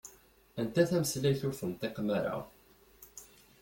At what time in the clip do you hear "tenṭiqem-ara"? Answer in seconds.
1.59-2.37